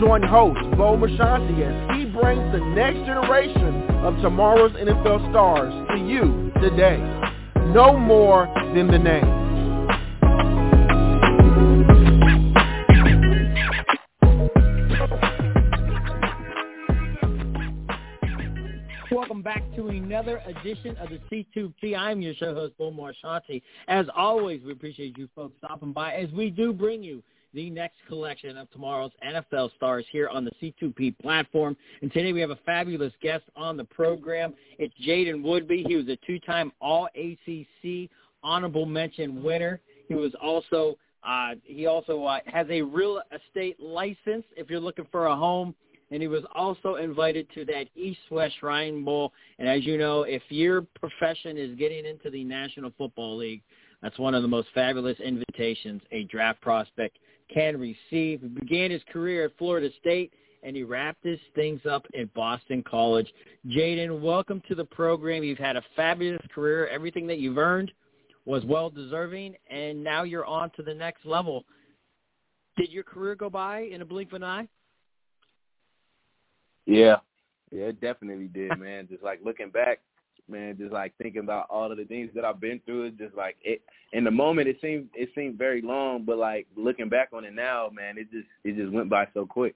[0.00, 5.98] Join host Bo Marchionte as he brings the next generation of tomorrow's NFL stars to
[5.98, 6.96] you today.
[7.74, 9.40] Know more than the name.
[19.12, 21.94] Welcome back to another edition of the C2P.
[21.94, 23.60] I'm your show host, Bo Marchionte.
[23.86, 27.22] As always, we appreciate you folks stopping by as we do bring you
[27.54, 31.76] the next collection of tomorrow's NFL stars here on the C2P platform.
[32.02, 34.54] And today we have a fabulous guest on the program.
[34.78, 35.86] It's Jaiden Woodbey.
[35.86, 38.10] He was a two-time All-ACC
[38.42, 39.80] honorable mention winner.
[40.08, 45.06] He was also uh, he also uh, has a real estate license if you're looking
[45.12, 45.74] for a home.
[46.10, 49.32] And he was also invited to that East-West Shrine Bowl.
[49.60, 53.62] And as you know, if your profession is getting into the National Football League,
[54.02, 57.18] that's one of the most fabulous invitations a draft prospect
[57.52, 58.40] can receive.
[58.40, 62.82] He began his career at Florida State, and he wrapped his things up at Boston
[62.88, 63.32] College.
[63.68, 65.42] Jaiden, welcome to the program.
[65.42, 66.86] You've had a fabulous career.
[66.88, 67.92] Everything that you've earned
[68.44, 71.64] was well-deserving, and now you're on to the next level.
[72.76, 74.68] Did your career go by in a blink of an eye?
[76.86, 77.16] Yeah,
[77.70, 79.06] yeah, it definitely did, man.
[79.08, 80.00] just like looking back,
[80.50, 83.56] man, just like thinking about all of the things that I've been through, just like
[83.62, 83.82] it.
[84.12, 87.54] In the moment, it seemed it seemed very long, but like looking back on it
[87.54, 89.74] now, man, it just it just went by so quick.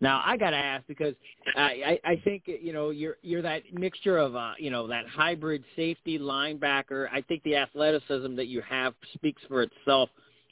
[0.00, 1.14] Now I got to ask because
[1.56, 5.06] I, I I think you know you're you're that mixture of uh you know that
[5.06, 7.06] hybrid safety linebacker.
[7.12, 10.10] I think the athleticism that you have speaks for itself.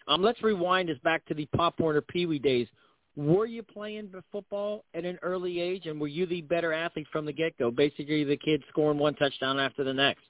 [0.09, 2.69] Um, let's rewind us back to the Pop Warner Pee Wee days.
[3.17, 7.27] Were you playing football at an early age, and were you the better athlete from
[7.27, 7.71] the get-go?
[7.71, 10.23] Basically, the kid scoring one touchdown after the next.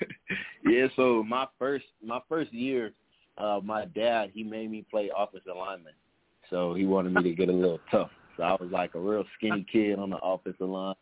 [0.64, 0.86] yeah.
[0.96, 2.92] So my first my first year,
[3.38, 5.94] uh, my dad he made me play offensive lineman.
[6.50, 8.10] So he wanted me to get a little tough.
[8.36, 10.94] So I was like a real skinny kid on the offensive line.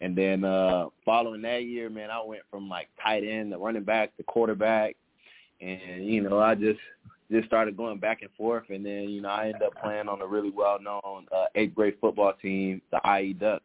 [0.00, 3.84] And then uh following that year, man, I went from like tight end to running
[3.84, 4.96] back to quarterback.
[5.60, 6.80] And, you know, I just
[7.30, 10.20] just started going back and forth and then, you know, I ended up playing on
[10.20, 13.64] a really well known uh eighth grade football team, the IE Ducks.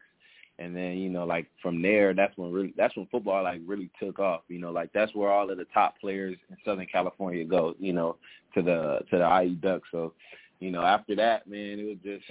[0.58, 3.90] And then, you know, like from there that's when really that's when football like really
[4.00, 4.42] took off.
[4.48, 7.92] You know, like that's where all of the top players in Southern California go, you
[7.92, 8.16] know,
[8.54, 9.88] to the to the IE Ducks.
[9.90, 10.14] So
[10.60, 12.24] you know, after that, man, it was just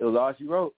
[0.00, 0.74] it was all she wrote.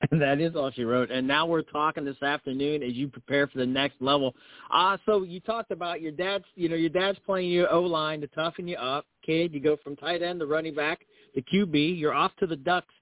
[0.12, 1.10] that is all she wrote.
[1.10, 4.34] And now we're talking this afternoon as you prepare for the next level.
[4.70, 8.20] Uh so you talked about your dad's you know, your dad's playing you O line
[8.20, 9.52] to toughen you up, kid.
[9.52, 11.00] You go from tight end to running back
[11.34, 11.98] to QB.
[11.98, 12.94] You're off to the Ducks.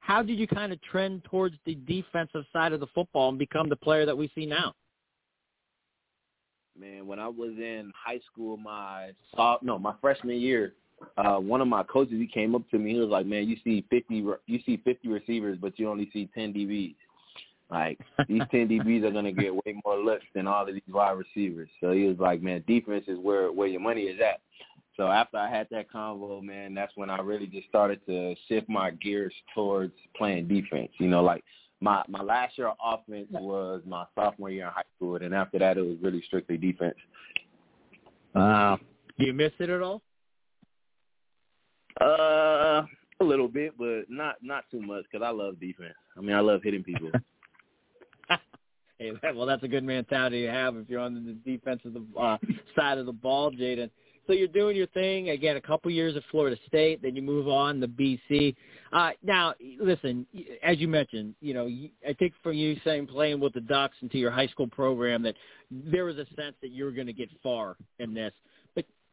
[0.00, 3.68] How did you kind of trend towards the defensive side of the football and become
[3.68, 4.74] the player that we see now?
[6.78, 9.12] Man, when I was in high school, my
[9.62, 10.74] no, my freshman year,
[11.16, 12.94] uh, one of my coaches he came up to me.
[12.94, 16.28] He was like, "Man, you see fifty, you see fifty receivers, but you only see
[16.34, 16.94] ten DBs.
[17.70, 17.98] Like
[18.28, 21.68] these ten DBs are gonna get way more looks than all of these wide receivers."
[21.80, 24.40] So he was like, "Man, defense is where where your money is at."
[24.96, 28.68] So after I had that convo, man, that's when I really just started to shift
[28.68, 30.90] my gears towards playing defense.
[30.98, 31.42] You know, like
[31.80, 35.58] my my last year of offense was my sophomore year in high school, and after
[35.58, 36.96] that, it was really strictly defense.
[38.34, 38.78] Wow.
[39.18, 40.02] Do you miss it at all?
[42.02, 42.84] Uh,
[43.20, 45.94] a little bit, but not not too much because I love defense.
[46.16, 47.10] I mean, I love hitting people.
[48.98, 52.38] hey, well, that's a good mentality to have if you're on the defensive uh,
[52.76, 53.90] side of the ball, Jaiden.
[54.26, 55.56] So you're doing your thing again.
[55.56, 58.54] A couple years at Florida State, then you move on to BC.
[58.92, 60.26] Uh, now, listen,
[60.62, 61.66] as you mentioned, you know,
[62.08, 65.34] I think from you saying playing with the Ducks into your high school program that
[65.70, 68.32] there was a sense that you were going to get far in this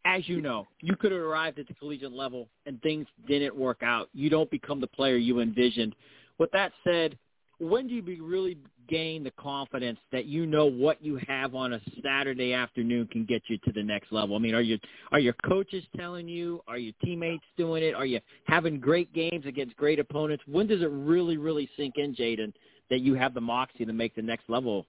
[0.10, 3.84] as you know, you could have arrived at the collegiate level and things didn't work
[3.84, 4.10] out.
[4.14, 5.96] You don't become the player you envisioned.
[6.40, 7.16] With that said,
[7.60, 8.58] when do you really
[8.88, 13.44] gain the confidence that you know what you have on a Saturday afternoon can get
[13.50, 14.36] you to the next level?
[14.36, 14.80] I mean, are you
[15.12, 16.64] are your coaches telling you?
[16.68, 17.94] Are your teammates doing it?
[17.94, 20.44] Are you having great games against great opponents?
[20.48, 22.52] When does it really really sink in, Jaiden,
[22.90, 24.88] that you have the moxie to make the next level?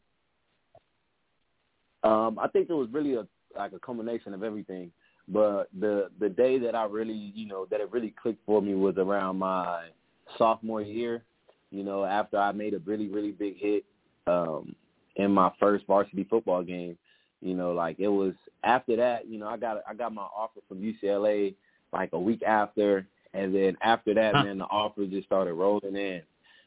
[2.04, 3.26] Um, I think it was really a
[3.58, 4.92] like a combination of everything.
[5.32, 8.74] But the the day that I really, you know, that it really clicked for me
[8.74, 9.88] was around my
[10.36, 11.22] sophomore year.
[11.70, 13.84] You know, after I made a really really big hit
[14.26, 14.74] um,
[15.16, 16.96] in my first varsity football game.
[17.40, 18.34] You know, like it was
[18.64, 19.28] after that.
[19.28, 21.54] You know, I got I got my offer from UCLA
[21.92, 24.44] like a week after, and then after that, huh.
[24.44, 26.22] man, the offers just started rolling in.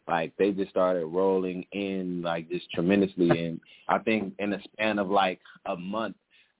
[0.08, 5.00] Like they just started rolling in like just tremendously, and I think in the span
[5.00, 6.16] of like a month,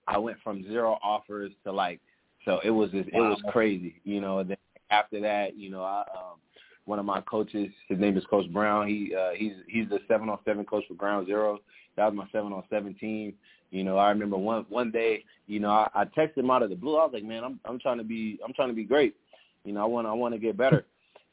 [0.08, 2.00] I went from zero offers to like
[2.46, 3.26] so it was just, wow.
[3.26, 4.40] it was crazy, you know.
[4.40, 4.58] And then
[4.90, 6.40] after that, you know, I um
[6.86, 8.88] one of my coaches, his name is Coach Brown.
[8.88, 11.60] He uh he's he's the seven on seven coach for Ground Zero.
[11.96, 13.34] That was my seven on seven team.
[13.72, 16.70] You know, I remember one one day, you know, I, I texted him out of
[16.70, 16.98] the blue.
[16.98, 19.16] I was like, Man, I'm I'm trying to be I'm trying to be great.
[19.64, 20.86] You know, I want I want to get better.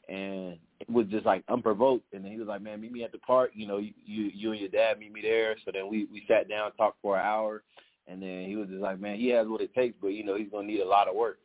[0.09, 2.13] And it was just like unprovoked.
[2.13, 3.51] And then he was like, "Man, meet me at the park.
[3.53, 6.23] You know, you you, you and your dad meet me there." So then we we
[6.27, 7.61] sat down, talked for an hour,
[8.07, 10.35] and then he was just like, man, he has what it takes, but you know,
[10.35, 11.39] he's gonna need a lot of work.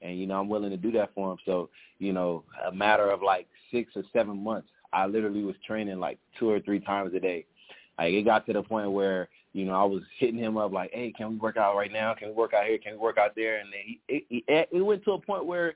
[0.00, 1.38] And you know, I'm willing to do that for him.
[1.46, 5.98] So, you know, a matter of like six or seven months, I literally was training
[5.98, 7.46] like two or three times a day.
[7.98, 10.90] Like it got to the point where you know I was hitting him up like,
[10.92, 12.14] hey, can we work out right now?
[12.14, 12.78] Can we work out here?
[12.78, 13.58] Can we work out there?
[13.58, 15.74] And then he it, it, it went to a point where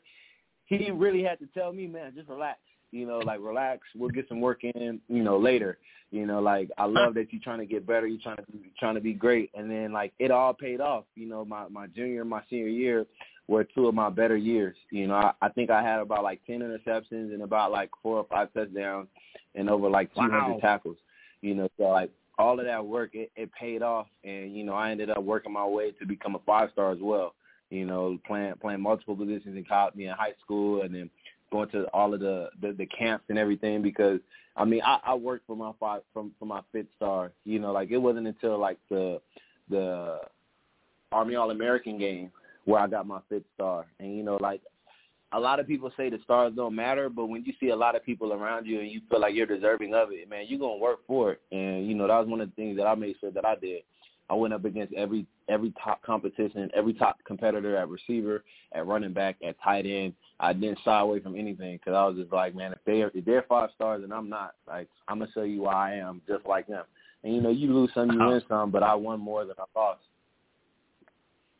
[0.67, 2.59] he really had to tell me, man, just relax
[2.93, 5.79] you know, like relax, we'll get some work in, you know, later.
[6.12, 8.44] You know, like I love that you're trying to get better, you're trying to
[8.79, 11.05] trying to be great, and then like it all paid off.
[11.17, 13.06] You know, my my junior and my senior year
[13.49, 14.77] were two of my better years.
[14.91, 18.19] You know, I, I think I had about like ten interceptions and about like four
[18.19, 19.09] or five touchdowns
[19.56, 20.59] and over like 200 wow.
[20.61, 20.97] tackles.
[21.41, 24.75] You know, so like all of that work, it, it paid off, and you know,
[24.75, 27.35] I ended up working my way to become a five star as well.
[27.71, 31.11] You know, playing playing multiple positions in college, me in high school, and then
[31.52, 34.20] going to all of the, the the camps and everything because
[34.56, 37.32] I mean I, I worked for my five from for my fifth star.
[37.44, 39.20] You know, like it wasn't until like the
[39.69, 40.19] the
[41.12, 42.31] Army All American game
[42.64, 43.87] where I got my fifth star.
[43.98, 44.60] And you know, like
[45.32, 47.96] a lot of people say the stars don't matter, but when you see a lot
[47.96, 50.76] of people around you and you feel like you're deserving of it, man, you're gonna
[50.76, 51.40] work for it.
[51.52, 53.56] And you know, that was one of the things that I made sure that I
[53.56, 53.82] did.
[54.28, 58.43] I went up against every every top competition, every top competitor at receiver,
[58.73, 60.14] at running back, at tight end.
[60.40, 63.11] I didn't shy away from anything because I was just like, man, if they are,
[63.14, 66.20] if they're five stars and I'm not, like I'm gonna show you why I am
[66.26, 66.84] just like them.
[67.23, 68.31] And you know, you lose some, you uh-huh.
[68.31, 70.00] win some, but I won more than I lost.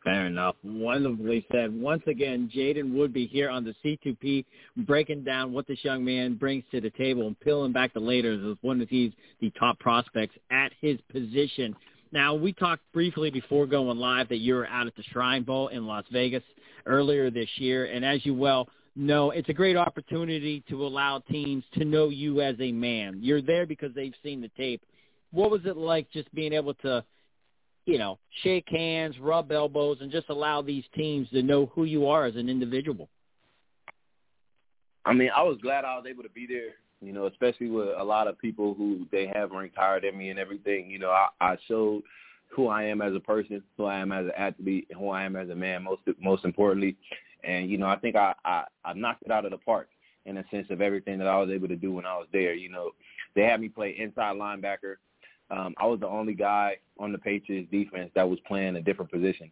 [0.03, 0.55] Fair enough.
[0.63, 1.77] Wonderfully said.
[1.77, 4.45] Once again, Jaiden Woodbey here on the C2P,
[4.85, 8.39] breaking down what this young man brings to the table and peeling back the layers
[8.49, 9.11] as one of these
[9.41, 11.75] the top prospects at his position.
[12.11, 15.67] Now, we talked briefly before going live that you were out at the Shrine Bowl
[15.69, 16.43] in Las Vegas
[16.85, 21.63] earlier this year, and as you well know, it's a great opportunity to allow teams
[21.73, 23.19] to know you as a man.
[23.21, 24.81] You're there because they've seen the tape.
[25.31, 27.03] What was it like just being able to,
[27.85, 32.07] you know, shake hands, rub elbows, and just allow these teams to know who you
[32.07, 33.09] are as an individual?
[35.05, 37.89] I mean, I was glad I was able to be there you know, especially with
[37.97, 40.89] a lot of people who they have ranked higher than me and everything.
[40.89, 42.03] You know, I, I showed
[42.49, 45.23] who I am as a person, who I am as an athlete, and who I
[45.23, 45.83] am as a man.
[45.83, 46.95] Most most importantly,
[47.43, 49.89] and you know, I think I, I I knocked it out of the park
[50.25, 52.53] in a sense of everything that I was able to do when I was there.
[52.53, 52.91] You know,
[53.35, 54.95] they had me play inside linebacker.
[55.49, 59.11] Um, I was the only guy on the Patriots defense that was playing a different
[59.11, 59.49] position.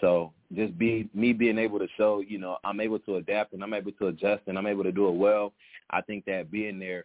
[0.00, 3.62] So just be me being able to show, you know, I'm able to adapt and
[3.62, 5.52] I'm able to adjust and I'm able to do it well.
[5.90, 7.04] I think that being there,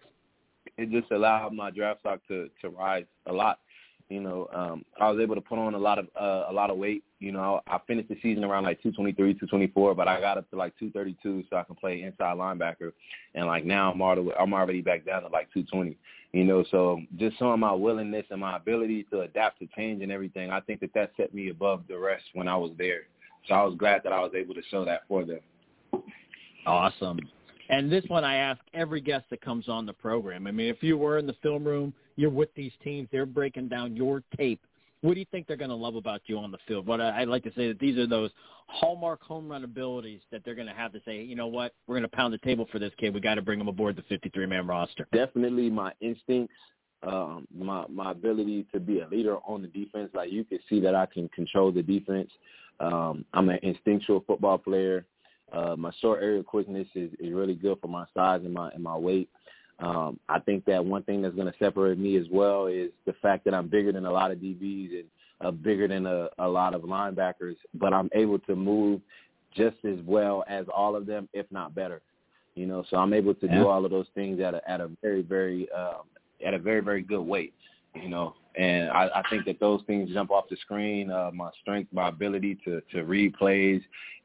[0.78, 3.60] it just allowed my draft stock to to rise a lot.
[4.10, 6.70] You know, um, I was able to put on a lot of uh, a lot
[6.70, 7.04] of weight.
[7.20, 10.56] You know, I finished the season around like 223, 224, but I got up to
[10.56, 12.94] like 232 so I can play inside linebacker.
[13.36, 15.98] And like now I'm already I'm already back down to like 220.
[16.32, 20.12] You know, so just showing my willingness and my ability to adapt to change and
[20.12, 23.04] everything, I think that that set me above the rest when I was there.
[23.48, 25.40] So I was glad that I was able to show that for them.
[26.66, 27.20] Awesome.
[27.70, 30.48] And this one I ask every guest that comes on the program.
[30.48, 33.68] I mean, if you were in the film room, you're with these teams, they're breaking
[33.68, 34.62] down your tape.
[35.02, 36.88] What do you think they're going to love about you on the field?
[36.88, 38.32] What I, would like to say that these are those
[38.68, 41.96] hallmark home run abilities that they're going to have to say, you know what, we're
[41.96, 43.14] going to pound the table for this kid.
[43.14, 45.08] We got to bring him aboard the 53-man roster.
[45.14, 46.56] Definitely my instincts,
[47.04, 50.10] um, my my ability to be a leader on the defense.
[50.16, 52.32] Like you can see that I can control the defense.
[52.80, 55.06] Um, I'm an instinctual football player.
[55.52, 58.84] Uh, my short area quickness is, is really good for my size and my and
[58.84, 59.30] my weight.
[59.80, 63.14] Um, I think that one thing that's going to separate me as well is the
[63.22, 65.06] fact that I'm bigger than a lot of DBs and
[65.40, 69.02] uh, bigger than a, a lot of linebackers, but I'm able to move
[69.56, 72.02] just as well as all of them, if not better.
[72.56, 73.60] You know, so I'm able to yeah.
[73.60, 76.04] do all of those things at a at a very very um,
[76.46, 77.54] at a very very good weight.
[77.94, 81.12] You know, and I, I think that those things jump off the screen.
[81.12, 83.82] Uh, my strength, my ability to to read plays,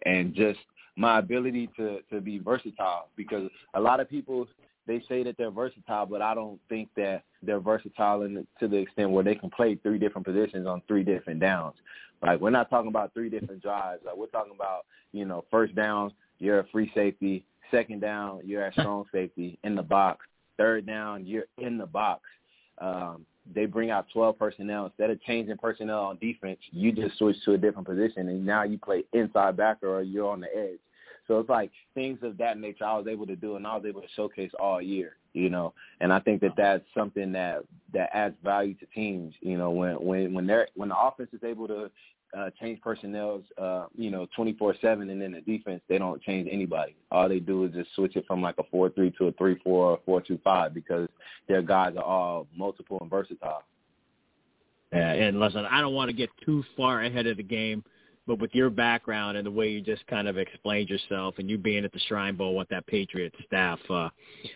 [0.06, 0.60] and just
[0.96, 4.46] my ability to to be versatile because a lot of people
[4.86, 8.78] they say that they're versatile, but I don't think that they're versatile in, to the
[8.78, 11.76] extent where they can play three different positions on three different downs.
[12.22, 14.02] Like we're not talking about three different drives.
[14.04, 17.44] Like we're talking about, you know, first down, you're a free safety.
[17.70, 20.26] Second down, you're at strong safety in the box.
[20.56, 22.22] Third down, you're in the box.
[22.78, 24.86] Um, they bring out 12 personnel.
[24.86, 28.62] Instead of changing personnel on defense, you just switch to a different position, and now
[28.62, 30.78] you play inside backer or you're on the edge.
[31.28, 33.84] So it's like things of that nature I was able to do, and I was
[33.86, 35.74] able to showcase all year, you know.
[36.00, 37.62] And I think that that's something that
[37.92, 41.44] that adds value to teams, you know, when when when they're when the offense is
[41.44, 41.90] able to
[42.36, 46.96] uh, change personnel, uh, you know, 24/7, and then the defense they don't change anybody.
[47.10, 50.00] All they do is just switch it from like a four-three to a three-four or
[50.06, 51.08] four-two-five because
[51.48, 53.62] their guys are all multiple and versatile.
[54.92, 57.82] Yeah, and listen, I don't want to get too far ahead of the game,
[58.26, 61.58] but with your background and the way you just kind of explained yourself, and you
[61.58, 64.08] being at the Shrine Bowl with that Patriot staff, uh,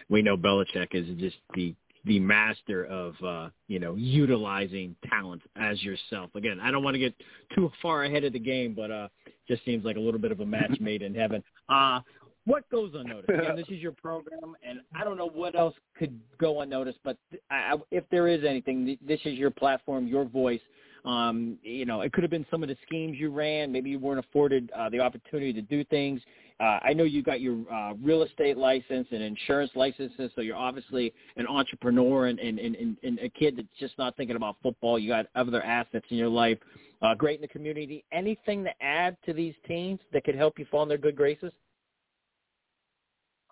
[0.09, 5.83] we know Belichick is just the the master of uh, you know utilizing talent as
[5.83, 6.31] yourself.
[6.35, 7.15] Again, I don't want to get
[7.55, 9.09] too far ahead of the game, but uh,
[9.49, 11.43] just seems like a little bit of a match made in heaven.
[11.69, 12.01] Uh,
[12.47, 13.29] what goes unnoticed?
[13.29, 17.01] Again, this is your program, and I don't know what else could go unnoticed.
[17.03, 17.17] But
[17.51, 20.61] I, if there is anything, this is your platform, your voice.
[21.07, 23.71] Um, you know, it could have been some of the schemes you ran.
[23.71, 26.21] Maybe you weren't afforded uh, the opportunity to do things.
[26.59, 30.57] Uh, I know you got your uh, real estate license and insurance licenses, so you're
[30.57, 34.99] obviously an entrepreneur and, and, and, and a kid that's just not thinking about football.
[34.99, 36.59] You got other assets in your life.
[37.03, 38.05] Uh, great in the community.
[38.11, 41.53] Anything to add to these teams that could help you fall in their good graces?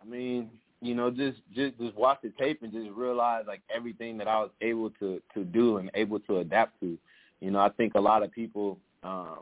[0.03, 4.19] I mean, you know, just just just watch the tape and just realize like everything
[4.19, 6.99] that I was able to to do and able to adapt to.
[7.45, 9.41] You know, I think a lot of people um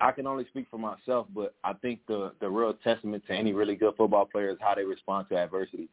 [0.00, 3.52] I can only speak for myself, but I think the the real testament to any
[3.52, 5.88] really good football player is how they respond to adversity.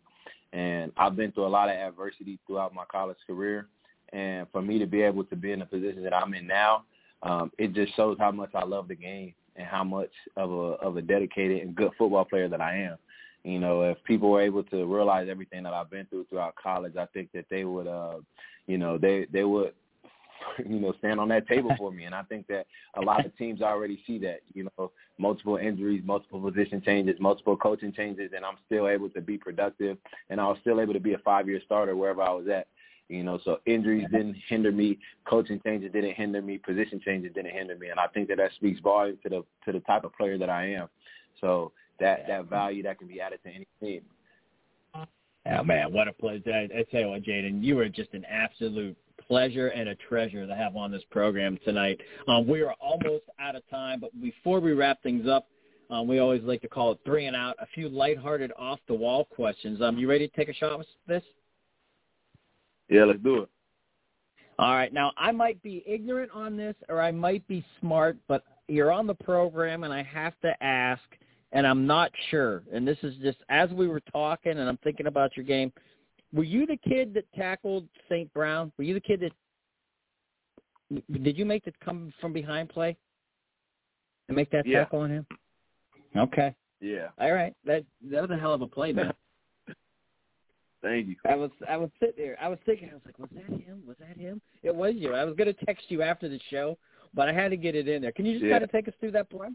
[0.53, 3.67] And I've been through a lot of adversity throughout my college career,
[4.11, 6.83] and for me to be able to be in the position that I'm in now,
[7.23, 10.73] um, it just shows how much I love the game and how much of a
[10.85, 12.97] of a dedicated and good football player that I am.
[13.43, 16.97] You know, if people were able to realize everything that I've been through throughout college,
[16.97, 18.17] I think that they would, uh,
[18.67, 19.73] you know, they they would
[20.67, 22.05] you know, stand on that table for me.
[22.05, 26.01] And I think that a lot of teams already see that, you know, multiple injuries,
[26.05, 29.97] multiple position changes, multiple coaching changes, and I'm still able to be productive,
[30.29, 32.67] and I was still able to be a five-year starter wherever I was at.
[33.07, 37.51] You know, so injuries didn't hinder me, coaching changes didn't hinder me, position changes didn't
[37.51, 40.15] hinder me, and I think that that speaks volumes to the to the type of
[40.15, 40.87] player that I am.
[41.41, 44.03] So that that value that can be added to any team.
[44.95, 46.53] Oh man, what a pleasure!
[46.53, 48.95] I, I tell you what, Jaiden, you were just an absolute
[49.27, 51.99] pleasure and a treasure to have on this program tonight.
[52.27, 55.47] Um, we are almost out of time, but before we wrap things up,
[55.89, 57.55] um, we always like to call it three and out.
[57.59, 59.81] A few lighthearted, off-the-wall questions.
[59.81, 61.23] Um, you ready to take a shot with this?
[62.89, 63.49] Yeah, let's do it.
[64.57, 64.93] All right.
[64.93, 69.07] Now, I might be ignorant on this or I might be smart, but you're on
[69.07, 71.01] the program and I have to ask,
[71.51, 72.63] and I'm not sure.
[72.71, 75.71] And this is just as we were talking and I'm thinking about your game–
[76.33, 78.31] were you the kid that tackled St.
[78.33, 78.71] Brown?
[78.77, 79.31] Were you the kid that
[81.23, 82.97] did you make the come from behind play
[84.27, 84.79] and make that yeah.
[84.79, 85.25] tackle on him?
[86.17, 86.53] Okay.
[86.81, 87.09] Yeah.
[87.19, 87.53] All right.
[87.65, 89.13] That that was a hell of a play, man.
[90.81, 91.15] Thank you.
[91.29, 92.37] I was I was sitting there.
[92.41, 92.89] I was thinking.
[92.89, 93.83] I was like, was that him?
[93.85, 94.41] Was that him?
[94.63, 95.13] It was you.
[95.13, 96.77] I was going to text you after the show,
[97.13, 98.11] but I had to get it in there.
[98.11, 98.53] Can you just yeah.
[98.53, 99.49] kind of take us through that play?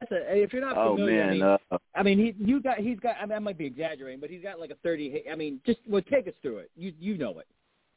[0.00, 2.34] That's a, if you're not familiar, oh, familiar, man, I mean, uh, I mean, he
[2.42, 3.16] you got he's got.
[3.20, 5.24] I mean, I might be exaggerating, but he's got like a thirty.
[5.30, 6.70] I mean, just well, take us through it.
[6.76, 7.46] You you know it.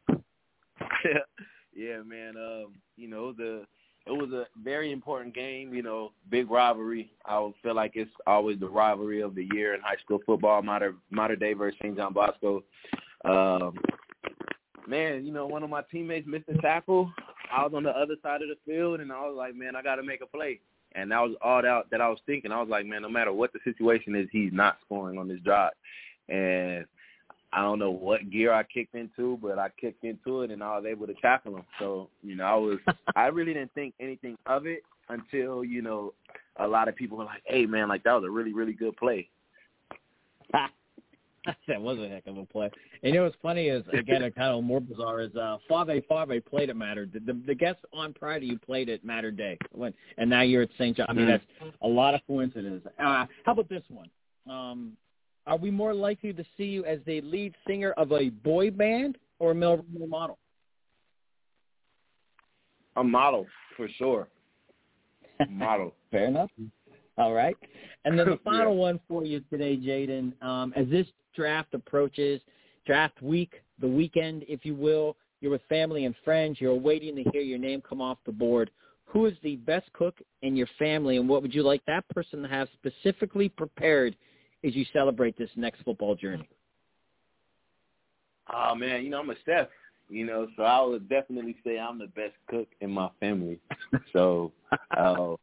[1.06, 1.20] Yeah,
[1.76, 2.36] yeah, man.
[2.38, 3.66] Um, you know the
[4.06, 5.74] it was a very important game.
[5.74, 7.12] You know, big rivalry.
[7.26, 10.62] I would feel like it's always the rivalry of the year in high school football.
[10.62, 11.96] Mater Mater Dei versus St.
[11.96, 12.64] John Bosco.
[13.26, 13.76] Um,
[14.88, 17.12] man, you know, one of my teammates missed a tackle.
[17.52, 19.82] I was on the other side of the field, and I was like, man, I
[19.82, 20.60] got to make a play.
[20.96, 22.52] And that was all that, that I was thinking.
[22.52, 25.40] I was like, man, no matter what the situation is, he's not scoring on this
[25.40, 25.74] drive.
[26.30, 26.86] And
[27.52, 30.78] I don't know what gear I kicked into, but I kicked into it and I
[30.78, 31.66] was able to tackle him.
[31.80, 32.80] So, you know, I was
[33.16, 36.14] I really didn't think anything of it until, you know,
[36.58, 38.98] a lot of people were like, Hey man, like that was a really, really good
[38.98, 39.30] play.
[41.68, 42.70] that was a heck of a play.
[43.04, 46.46] And you know what's funny is again, kind of more bizarre is uh, Fave Fave
[46.46, 47.08] played at Mater.
[47.12, 50.64] The, the, the guest on Friday you played at Mater Dei, when, and now you're
[50.64, 50.98] at St.
[50.98, 51.08] John.
[51.10, 51.44] I mean, that's
[51.82, 52.86] a lot of coincidences.
[53.00, 54.10] Uh, how about this one?
[54.50, 54.94] Um,
[55.46, 59.18] are we more likely to see you as the lead singer of a boy band
[59.40, 60.38] or a male model?
[62.96, 64.28] A model for sure.
[65.50, 65.94] Model.
[66.12, 66.50] Fair enough.
[67.18, 67.56] All right.
[68.06, 68.80] And then the final yeah.
[68.80, 70.42] one for you today, Jaiden.
[70.42, 72.42] Um, as this draft approaches,
[72.86, 76.62] draft week, the weekend, if you will, you're with family and friends.
[76.62, 78.72] You're waiting to hear your name come off the board.
[79.06, 82.42] Who is the best cook in your family, and what would you like that person
[82.42, 84.16] to have specifically prepared
[84.64, 86.50] as you celebrate this next football journey?
[88.52, 89.68] Oh man, you know I'm a chef,
[90.10, 93.60] you know, so I would definitely say I'm the best cook in my family.
[94.14, 94.52] so
[94.98, 95.36] uh,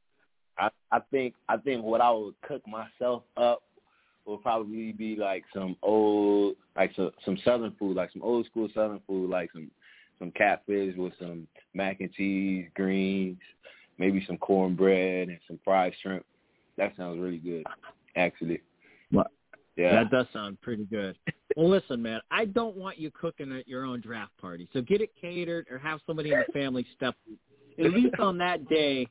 [0.58, 3.62] I I think I think what I would cook myself up
[4.30, 8.68] would probably be like some old like some some southern food, like some old school
[8.74, 9.70] southern food, like some
[10.18, 13.38] some catfish with some mac and cheese, greens,
[13.98, 16.24] maybe some cornbread and some fried shrimp.
[16.76, 17.64] That sounds really good,
[18.16, 18.60] actually.
[19.10, 19.30] What?
[19.76, 19.92] Yeah.
[19.92, 21.16] That does sound pretty good.
[21.56, 24.68] Well, listen, man, I don't want you cooking at your own draft party.
[24.72, 27.14] So get it catered or have somebody in the family step.
[27.78, 29.08] At least on that day,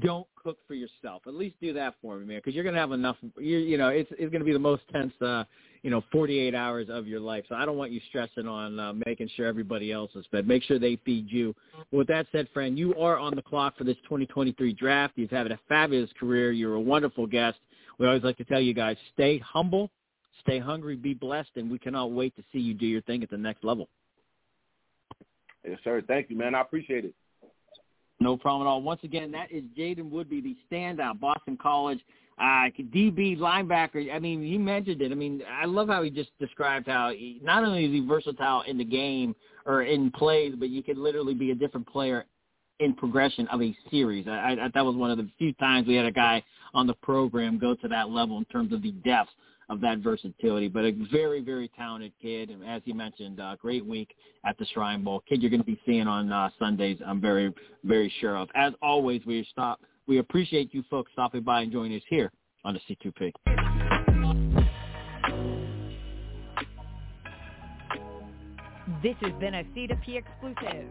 [0.00, 1.22] don't cook for yourself.
[1.26, 3.16] At least do that for me, man, because you're gonna have enough.
[3.38, 5.44] You you know, it's it's gonna be the most tense, uh,
[5.82, 7.44] you know, 48 hours of your life.
[7.48, 10.46] So I don't want you stressing on uh, making sure everybody else is fed.
[10.46, 11.54] Make sure they feed you.
[11.90, 15.14] With that said, friend, you are on the clock for this 2023 draft.
[15.16, 16.52] You've had a fabulous career.
[16.52, 17.58] You're a wonderful guest.
[17.98, 19.90] We always like to tell you guys, stay humble,
[20.40, 23.30] stay hungry, be blessed, and we cannot wait to see you do your thing at
[23.30, 23.88] the next level.
[25.66, 26.02] Yes, sir.
[26.06, 26.54] Thank you, man.
[26.54, 27.14] I appreciate it.
[28.20, 28.82] No problem at all.
[28.82, 32.00] Once again, that is Jaiden Woodbey, the standout Boston College
[32.40, 34.12] uh, DB linebacker.
[34.14, 35.12] I mean, he mentioned it.
[35.12, 38.62] I mean, I love how he just described how he, not only is he versatile
[38.62, 39.34] in the game
[39.66, 42.26] or in plays, but you can literally be a different player
[42.80, 44.26] in progression of a series.
[44.28, 46.42] I, I, that was one of the few times we had a guy
[46.74, 49.30] on the program go to that level in terms of the depth
[49.68, 50.68] of that versatility.
[50.68, 54.66] But a very, very talented kid, and as you mentioned, uh, great week at the
[54.66, 55.22] Shrine Bowl.
[55.28, 56.98] Kid, you're going to be seeing on uh, Sundays.
[57.06, 57.52] I'm very,
[57.84, 58.48] very sure of.
[58.54, 59.80] As always, we stop.
[60.06, 62.32] We appreciate you folks stopping by and joining us here
[62.64, 63.32] on the C2P.
[69.02, 70.90] This has been a C2P exclusive.